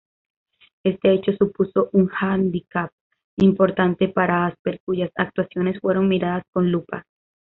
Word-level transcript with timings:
Este 0.83 1.13
hecho 1.13 1.31
supuso 1.33 1.91
un 1.93 2.09
handicap 2.19 2.89
importante 3.35 4.07
para 4.07 4.47
Asper, 4.47 4.81
cuyas 4.83 5.11
actuaciones 5.13 5.79
fueron 5.79 6.07
miradas 6.09 6.43
con 6.51 6.71
lupa. 6.71 7.05